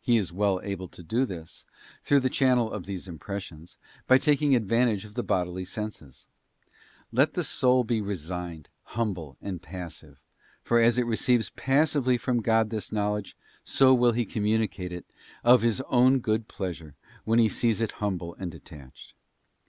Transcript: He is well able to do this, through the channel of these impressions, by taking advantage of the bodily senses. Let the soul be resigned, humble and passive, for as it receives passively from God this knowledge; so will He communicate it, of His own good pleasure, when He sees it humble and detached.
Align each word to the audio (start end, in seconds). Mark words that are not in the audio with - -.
He 0.00 0.16
is 0.16 0.32
well 0.32 0.60
able 0.64 0.88
to 0.88 1.00
do 1.04 1.24
this, 1.24 1.64
through 2.02 2.18
the 2.18 2.28
channel 2.28 2.72
of 2.72 2.86
these 2.86 3.06
impressions, 3.06 3.76
by 4.08 4.18
taking 4.18 4.56
advantage 4.56 5.04
of 5.04 5.14
the 5.14 5.22
bodily 5.22 5.64
senses. 5.64 6.26
Let 7.12 7.34
the 7.34 7.44
soul 7.44 7.84
be 7.84 8.00
resigned, 8.00 8.68
humble 8.98 9.36
and 9.40 9.62
passive, 9.62 10.18
for 10.64 10.80
as 10.80 10.98
it 10.98 11.06
receives 11.06 11.50
passively 11.50 12.18
from 12.18 12.42
God 12.42 12.70
this 12.70 12.90
knowledge; 12.90 13.36
so 13.62 13.94
will 13.94 14.10
He 14.10 14.24
communicate 14.26 14.90
it, 14.92 15.06
of 15.44 15.62
His 15.62 15.80
own 15.82 16.18
good 16.18 16.48
pleasure, 16.48 16.96
when 17.22 17.38
He 17.38 17.48
sees 17.48 17.80
it 17.80 17.92
humble 18.02 18.34
and 18.34 18.50
detached. 18.50 19.14